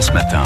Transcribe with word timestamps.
France 0.00 0.14
Matin. 0.14 0.42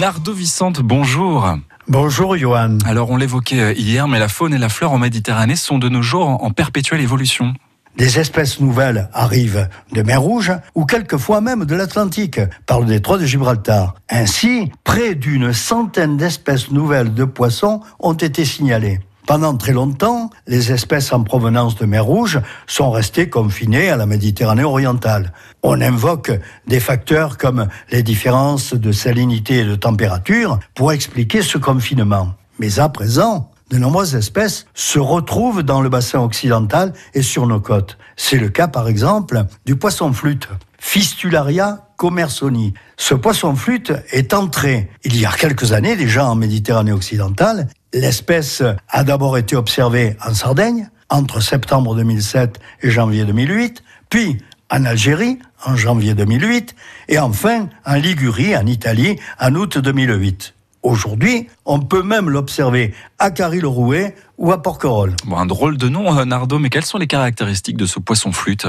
Nardo 0.00 0.32
Vicente, 0.32 0.80
bonjour. 0.80 1.46
Bonjour 1.88 2.38
Johan. 2.38 2.78
Alors 2.86 3.10
on 3.10 3.18
l'évoquait 3.18 3.60
euh, 3.60 3.72
hier, 3.74 4.08
mais 4.08 4.18
la 4.18 4.28
faune 4.28 4.54
et 4.54 4.58
la 4.58 4.70
flore 4.70 4.94
en 4.94 4.98
Méditerranée 4.98 5.56
sont 5.56 5.76
de 5.76 5.90
nos 5.90 6.00
jours 6.00 6.42
en 6.42 6.50
perpétuelle 6.52 7.02
évolution. 7.02 7.52
Des 7.98 8.18
espèces 8.18 8.58
nouvelles 8.58 9.10
arrivent 9.12 9.68
de 9.92 10.00
mer 10.00 10.22
Rouge 10.22 10.52
ou 10.74 10.86
quelquefois 10.86 11.42
même 11.42 11.66
de 11.66 11.74
l'Atlantique, 11.74 12.40
par 12.64 12.80
le 12.80 12.86
détroit 12.86 13.18
de 13.18 13.26
Gibraltar. 13.26 13.94
Ainsi, 14.08 14.72
près 14.84 15.14
d'une 15.14 15.52
centaine 15.52 16.16
d'espèces 16.16 16.70
nouvelles 16.70 17.12
de 17.12 17.24
poissons 17.24 17.82
ont 18.00 18.14
été 18.14 18.46
signalées. 18.46 19.00
Pendant 19.26 19.56
très 19.56 19.72
longtemps, 19.72 20.30
les 20.46 20.70
espèces 20.70 21.12
en 21.12 21.24
provenance 21.24 21.74
de 21.74 21.84
mer 21.84 22.04
Rouge 22.04 22.40
sont 22.68 22.92
restées 22.92 23.28
confinées 23.28 23.90
à 23.90 23.96
la 23.96 24.06
Méditerranée 24.06 24.62
orientale. 24.62 25.32
On 25.64 25.80
invoque 25.80 26.30
des 26.68 26.78
facteurs 26.78 27.36
comme 27.36 27.66
les 27.90 28.04
différences 28.04 28.72
de 28.72 28.92
salinité 28.92 29.58
et 29.58 29.64
de 29.64 29.74
température 29.74 30.60
pour 30.76 30.92
expliquer 30.92 31.42
ce 31.42 31.58
confinement. 31.58 32.34
Mais 32.60 32.78
à 32.78 32.88
présent, 32.88 33.50
de 33.70 33.78
nombreuses 33.78 34.14
espèces 34.14 34.66
se 34.74 35.00
retrouvent 35.00 35.64
dans 35.64 35.80
le 35.80 35.88
bassin 35.88 36.20
occidental 36.20 36.92
et 37.12 37.22
sur 37.22 37.48
nos 37.48 37.60
côtes. 37.60 37.98
C'est 38.14 38.38
le 38.38 38.48
cas 38.48 38.68
par 38.68 38.86
exemple 38.86 39.44
du 39.64 39.74
poisson 39.74 40.12
flûte, 40.12 40.48
Fistularia 40.78 41.86
commersoni. 41.96 42.74
Ce 42.96 43.14
poisson 43.14 43.56
flûte 43.56 43.92
est 44.12 44.34
entré 44.34 44.88
il 45.02 45.18
y 45.18 45.26
a 45.26 45.32
quelques 45.32 45.72
années 45.72 45.96
déjà 45.96 46.26
en 46.26 46.36
Méditerranée 46.36 46.92
occidentale. 46.92 47.66
L'espèce 47.96 48.62
a 48.90 49.04
d'abord 49.04 49.38
été 49.38 49.56
observée 49.56 50.18
en 50.22 50.34
Sardaigne 50.34 50.90
entre 51.08 51.40
septembre 51.40 51.96
2007 51.96 52.60
et 52.82 52.90
janvier 52.90 53.24
2008, 53.24 53.82
puis 54.10 54.36
en 54.70 54.84
Algérie 54.84 55.38
en 55.64 55.76
janvier 55.76 56.12
2008 56.12 56.74
et 57.08 57.18
enfin 57.18 57.70
en 57.86 57.94
Ligurie 57.94 58.54
en 58.54 58.66
Italie 58.66 59.18
en 59.40 59.54
août 59.54 59.78
2008. 59.78 60.52
Aujourd'hui, 60.82 61.48
on 61.64 61.80
peut 61.80 62.02
même 62.02 62.28
l'observer 62.28 62.92
à 63.18 63.30
Carry-le-Rouet 63.30 64.14
ou 64.36 64.52
à 64.52 64.60
Porquerolles. 64.60 65.16
Un 65.34 65.46
drôle 65.46 65.78
de 65.78 65.88
nom, 65.88 66.18
euh, 66.18 66.26
Nardo, 66.26 66.58
mais 66.58 66.68
quelles 66.68 66.84
sont 66.84 66.98
les 66.98 67.06
caractéristiques 67.06 67.78
de 67.78 67.86
ce 67.86 67.98
poisson 67.98 68.30
flûte? 68.30 68.66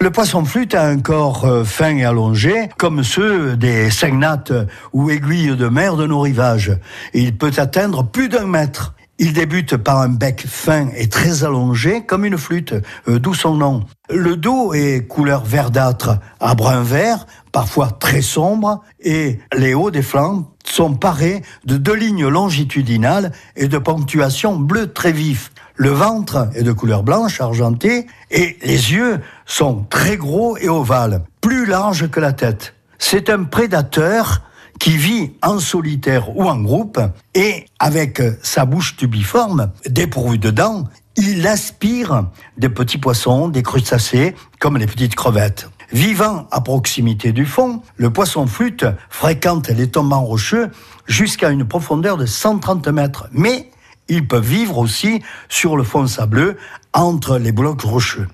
Le 0.00 0.10
poisson 0.10 0.44
flûte 0.44 0.74
a 0.74 0.86
un 0.86 0.98
corps 0.98 1.44
euh, 1.44 1.64
fin 1.64 1.96
et 1.96 2.04
allongé, 2.04 2.68
comme 2.76 3.04
ceux 3.04 3.56
des 3.56 3.90
cygnates 3.90 4.52
ou 4.92 5.10
aiguilles 5.10 5.56
de 5.56 5.68
mer 5.68 5.96
de 5.96 6.06
nos 6.06 6.20
rivages. 6.20 6.76
Il 7.14 7.36
peut 7.36 7.52
atteindre 7.56 8.04
plus 8.04 8.28
d'un 8.28 8.46
mètre. 8.46 8.94
Il 9.18 9.32
débute 9.32 9.76
par 9.76 10.00
un 10.00 10.08
bec 10.08 10.44
fin 10.46 10.88
et 10.96 11.08
très 11.08 11.44
allongé, 11.44 12.04
comme 12.04 12.24
une 12.24 12.36
flûte, 12.36 12.74
euh, 13.08 13.20
d'où 13.20 13.32
son 13.32 13.54
nom. 13.54 13.84
Le 14.10 14.36
dos 14.36 14.74
est 14.74 15.06
couleur 15.06 15.44
verdâtre 15.44 16.18
à 16.40 16.56
brun 16.56 16.82
vert, 16.82 17.26
parfois 17.52 17.90
très 17.92 18.22
sombre, 18.22 18.82
et 19.00 19.38
les 19.56 19.72
hauts 19.72 19.92
des 19.92 20.02
flancs 20.02 20.50
sont 20.64 20.94
parés 20.94 21.42
de 21.64 21.76
deux 21.76 21.94
lignes 21.94 22.26
longitudinales 22.26 23.30
et 23.54 23.68
de 23.68 23.78
ponctuation 23.78 24.56
bleu 24.56 24.92
très 24.92 25.12
vif. 25.12 25.52
Le 25.76 25.90
ventre 25.90 26.48
est 26.54 26.62
de 26.62 26.70
couleur 26.70 27.02
blanche 27.02 27.40
argentée 27.40 28.06
et 28.30 28.56
les 28.62 28.92
yeux 28.92 29.20
sont 29.44 29.84
très 29.90 30.16
gros 30.16 30.56
et 30.56 30.68
ovales, 30.68 31.22
plus 31.40 31.66
larges 31.66 32.08
que 32.08 32.20
la 32.20 32.32
tête. 32.32 32.74
C'est 32.98 33.28
un 33.28 33.42
prédateur 33.42 34.42
qui 34.78 34.96
vit 34.96 35.32
en 35.42 35.58
solitaire 35.58 36.36
ou 36.36 36.48
en 36.48 36.60
groupe 36.60 37.00
et 37.34 37.66
avec 37.80 38.22
sa 38.42 38.64
bouche 38.66 38.96
tubiforme, 38.96 39.72
dépourvue 39.88 40.38
de 40.38 40.50
dents, 40.50 40.84
il 41.16 41.46
aspire 41.46 42.28
des 42.56 42.68
petits 42.68 42.98
poissons, 42.98 43.48
des 43.48 43.62
crustacés, 43.62 44.34
comme 44.60 44.78
les 44.78 44.86
petites 44.86 45.14
crevettes. 45.14 45.68
Vivant 45.92 46.48
à 46.50 46.60
proximité 46.60 47.32
du 47.32 47.46
fond, 47.46 47.82
le 47.96 48.10
poisson 48.12 48.46
flûte 48.46 48.86
fréquente 49.10 49.68
les 49.68 49.88
tombants 49.88 50.24
rocheux 50.24 50.70
jusqu'à 51.06 51.50
une 51.50 51.66
profondeur 51.66 52.16
de 52.16 52.26
130 52.26 52.88
mètres. 52.88 53.28
Mais 53.32 53.70
il 54.08 54.26
peut 54.26 54.40
vivre 54.40 54.78
aussi 54.78 55.22
sur 55.48 55.76
le 55.76 55.84
fond 55.84 56.06
sableux 56.06 56.56
entre 56.92 57.38
les 57.38 57.52
blocs 57.52 57.82
rocheux. 57.82 58.28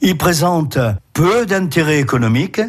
Il 0.00 0.18
présente 0.18 0.78
peu 1.12 1.46
d'intérêt 1.46 1.98
économique 1.98 2.60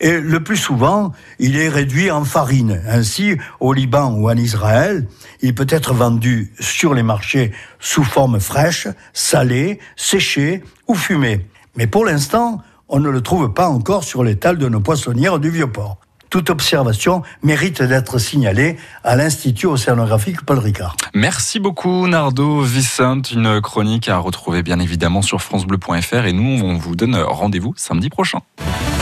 et 0.00 0.18
le 0.18 0.42
plus 0.42 0.56
souvent, 0.56 1.12
il 1.38 1.58
est 1.58 1.68
réduit 1.68 2.10
en 2.10 2.24
farine. 2.24 2.80
Ainsi, 2.88 3.36
au 3.60 3.74
Liban 3.74 4.14
ou 4.14 4.30
en 4.30 4.36
Israël, 4.36 5.06
il 5.42 5.54
peut 5.54 5.66
être 5.68 5.92
vendu 5.92 6.54
sur 6.58 6.94
les 6.94 7.02
marchés 7.02 7.52
sous 7.78 8.02
forme 8.02 8.40
fraîche, 8.40 8.88
salée, 9.12 9.78
séchée 9.96 10.64
ou 10.88 10.94
fumée. 10.94 11.46
Mais 11.76 11.86
pour 11.86 12.06
l'instant, 12.06 12.62
on 12.88 12.98
ne 12.98 13.10
le 13.10 13.20
trouve 13.20 13.52
pas 13.52 13.68
encore 13.68 14.02
sur 14.02 14.24
l'étal 14.24 14.56
de 14.56 14.68
nos 14.70 14.80
poissonnières 14.80 15.38
du 15.38 15.50
Vieux-Port. 15.50 15.98
Toute 16.30 16.48
observation 16.48 17.22
mérite 17.42 17.82
d'être 17.82 18.18
signalée 18.18 18.76
à 19.02 19.16
l'Institut 19.16 19.66
océanographique 19.66 20.42
Paul 20.42 20.60
Ricard. 20.60 20.96
Merci 21.12 21.58
beaucoup 21.58 22.06
Nardo 22.06 22.62
Vicente, 22.62 23.32
une 23.32 23.60
chronique 23.60 24.08
à 24.08 24.16
retrouver 24.18 24.62
bien 24.62 24.78
évidemment 24.78 25.22
sur 25.22 25.42
francebleu.fr 25.42 26.24
et 26.26 26.32
nous 26.32 26.64
on 26.64 26.78
vous 26.78 26.94
donne 26.94 27.16
rendez-vous 27.16 27.74
samedi 27.76 28.10
prochain. 28.10 28.38